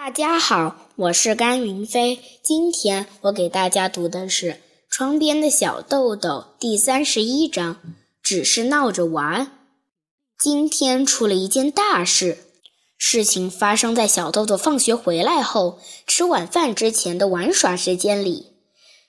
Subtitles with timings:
[0.00, 2.20] 大家好，我是甘云飞。
[2.40, 4.52] 今天我给大家读的是
[4.88, 7.78] 《窗边的小豆豆》第三十一章，
[8.22, 9.50] 只是闹着玩。
[10.38, 12.38] 今天出了一件大事，
[12.96, 18.52] 事情发生在小豆豆放学回来后，吃晚饭之前的玩耍时间里。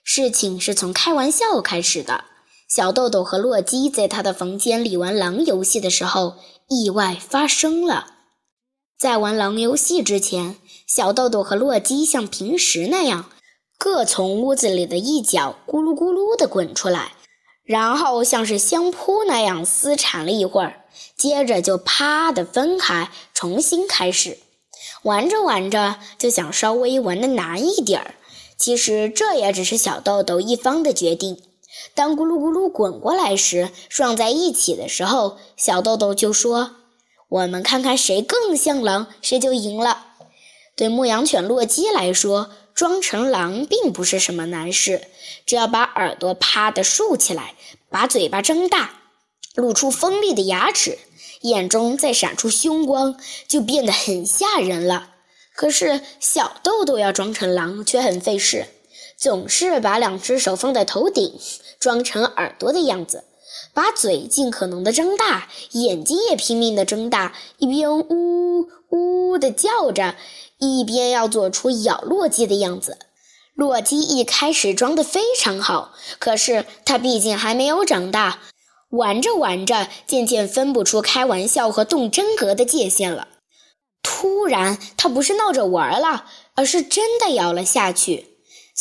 [0.02, 2.24] 事情是从开玩笑开始的。
[2.68, 6.34] 小豆豆和洛基在他的房间里玩狼游戏的时候，
[6.68, 8.14] 意外发生了。
[8.98, 10.56] 在玩狼游戏之前，
[10.92, 13.30] 小豆豆和洛基像平时那样，
[13.78, 17.12] 各从屋子里的一角咕噜咕噜地滚出来，
[17.62, 20.82] 然后像是相扑那样厮缠了一会儿，
[21.16, 24.38] 接着就啪地分开，重新开始。
[25.04, 28.16] 玩着玩着，就想稍微玩的难一点儿。
[28.56, 31.40] 其实这也只是小豆豆一方的决定。
[31.94, 36.72] 当咕噜咕噜滚过来时，撞在一起的时候，小豆豆就说。
[37.28, 40.06] 我们看看谁更像狼，谁就赢了。
[40.80, 45.02] 对牧羊犬洛基来说，装成狼并不是什么难事，
[45.44, 47.54] 只要把耳朵啪地竖起来，
[47.90, 48.94] 把嘴巴张大，
[49.54, 50.96] 露出锋利的牙齿，
[51.42, 55.10] 眼中再闪出凶光，就变得很吓人了。
[55.54, 58.66] 可是小豆豆要装成狼却很费事，
[59.18, 61.38] 总是把两只手放在头顶，
[61.78, 63.24] 装成耳朵的样子。
[63.72, 70.16] 把嘴尽可能的张大，眼睛也拼命的睁大，一边呜呜的叫着，
[70.58, 72.98] 一边要做出咬洛基的样子。
[73.54, 78.38] 洛基一开始装的非常好，可是他毕竟还没有长大，
[78.90, 83.28] 玩着玩着，渐渐分不出开玩笑和动真格的界限了。
[84.02, 88.29] 突然，他不是闹着玩了，而是真的咬了下去。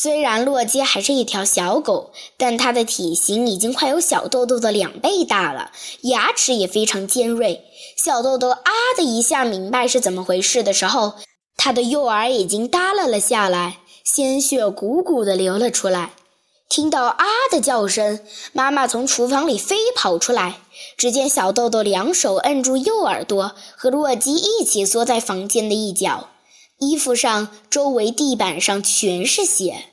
[0.02, 5.72] 虽然洛基还是一条小狗，但它的体型已经快有小豆豆的两倍大了，
[6.03, 7.66] 牙齿也非常尖锐。
[7.97, 11.16] 小豆豆啊的一下明白是怎么回事的时候，
[11.58, 16.14] 他的右耳已经耷拉了下来，鲜血汩汩地流了出来。
[16.70, 18.22] 听到啊的叫声，
[18.53, 20.59] 妈妈从厨房里飞跑出来，
[20.95, 26.30] 只见小豆豆两手摁住右耳朵，和洛基一起缩在房间的一角。
[26.80, 29.86] 衣服上、周围地板上全是血。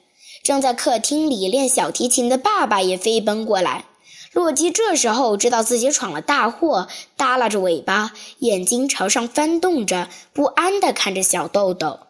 [0.43, 3.85] 正在客厅里练小提琴的爸爸也飞奔过来。
[4.33, 12.01] 洛基这时候知道自己闯了大祸，耷拉着尾巴，眼睛朝上翻动着，不安地看着小豆豆。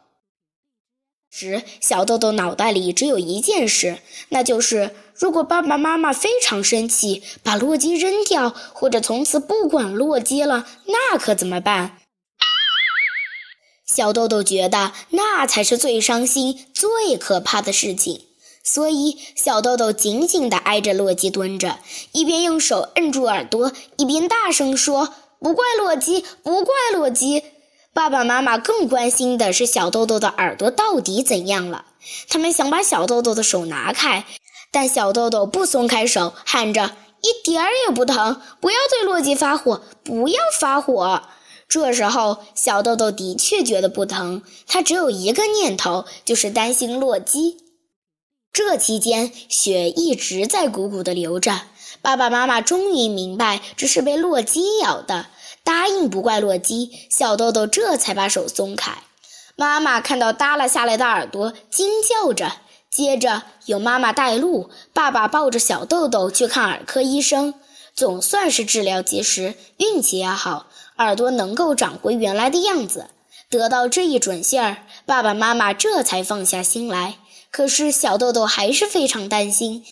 [1.30, 3.98] 时，小豆豆脑袋里只有一件事，
[4.30, 11.98] 那就是如果爸爸妈妈非常生气，把洛基扔掉，或者从此不管洛基了，那可怎么办？
[13.86, 18.22] 小豆豆觉得那才是最伤心、最可怕的事情，
[18.64, 21.78] 所以小豆豆紧紧地挨着洛基蹲着，
[22.10, 27.44] 一边用手摁住耳朵，一边大声说：“不怪洛基，不怪洛基。”
[27.94, 31.86] 爸爸妈妈更关心的是小豆豆的耳朵到底怎样了。
[32.28, 34.24] 他们想把小豆豆的手拿开，
[34.72, 38.42] 但小豆豆不松开手，喊着：“一点儿也不疼！
[38.60, 41.22] 不要对洛基发火，不要发火！”
[41.68, 47.58] 这时候，小豆豆的确觉得不疼，他只有一个念头，就是担心洛基。
[48.52, 51.62] 这期间，血一直在汩汩地流着。
[52.00, 55.26] 爸爸妈妈终于明白这是被洛基咬的，
[55.64, 56.90] 答应不怪洛基。
[57.10, 59.02] 小豆豆这才把手松开。
[59.56, 62.52] 妈妈看到耷拉下来的耳朵，惊叫着。
[62.88, 67.52] 接着有妈妈带路，爸爸抱着小豆豆去看耳科医生，
[67.94, 70.68] 总算是治疗及时，运气也好。
[70.98, 73.08] 耳朵能够长回原来的样子，
[73.50, 77.16] 得到这一准信儿，爸爸妈妈这才放下心来。
[77.50, 79.84] 可是小豆豆还是非常担心，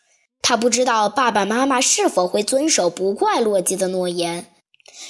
[0.43, 4.47] 他不知道爸爸妈妈是否会遵守不怪洛基的诺言。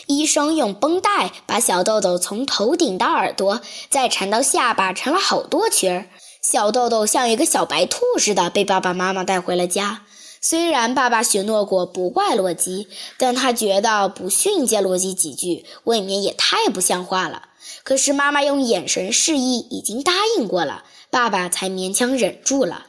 [0.06, 3.60] 医生用绷带把小豆豆从头顶到耳朵，
[3.91, 6.06] 再缠到下巴，缠了好多圈儿。
[6.43, 10.03] 小豆豆像一个小白兔似的被爸爸妈妈带回了家。
[10.47, 17.49] 虽然爸爸许诺过不怪洛基，但他觉得不训诫洛基几句，未免也太不像话了。
[17.82, 22.89] 可是妈妈用眼神示意已经答应过了，爸爸才勉强忍住了。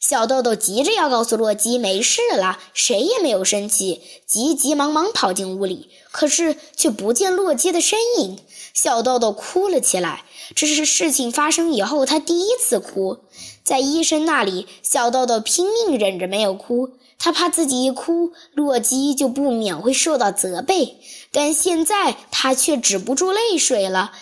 [0.00, 8.38] 小豆豆急着要告诉洛基没事了，谁也没有生气，急急忙忙跑进屋里，可是却不见洛基的身影。
[8.72, 10.24] 小豆豆哭了起来，
[10.56, 13.18] 这是事情发生以后他第一次哭。
[13.62, 16.88] 在医生那里，小豆豆拼命忍着没有哭，
[17.18, 20.96] 他怕自己一哭，洛基就不免会受到责备。
[21.30, 24.12] 但现在他却止不住泪水了，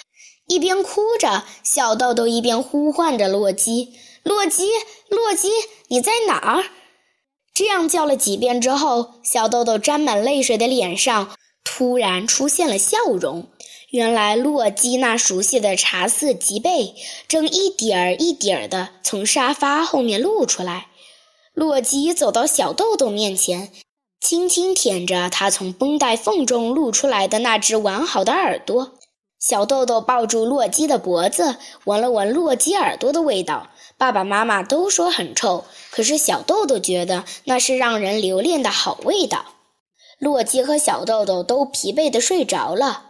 [0.48, 3.92] 一边哭着，小豆豆一边呼唤着洛基
[4.28, 4.68] ：“洛基，
[5.08, 5.48] 洛基，
[5.88, 6.66] 你在哪儿？”
[7.54, 11.34] 这样叫了几遍之后，小豆豆沾满泪水的脸上
[11.64, 13.48] 突然出现了笑容。
[13.90, 16.94] 原来洛基那熟悉的茶色脊背
[17.26, 20.88] 正一点儿一点儿地从沙发后面露出来。
[21.54, 23.72] 洛基走到小豆豆面前，
[24.20, 28.97] 轻轻舔着他从绷带缝中露出来的那只完好的耳朵。
[29.38, 33.68] 小豆豆抱住洛基的脖子，闻了闻洛基耳朵的味道。
[33.96, 39.44] 爸爸妈妈都说很臭，可是小豆豆觉得那是让人留恋的好味道。
[40.18, 43.04] 洛基和小豆豆都疲惫地睡着了。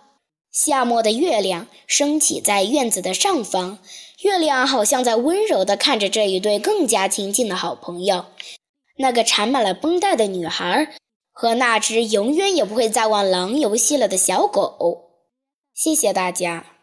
[0.52, 3.78] 夏末的月亮升起在院子的上方，
[4.20, 8.26] 月亮好像在温柔地看着这一对更加亲近的好朋友——
[8.98, 10.94] 那个缠满了绷带的女孩
[11.32, 15.07] 和那只永远也不会再玩狼游戏了的小狗。
[15.78, 16.74] 谢谢大家。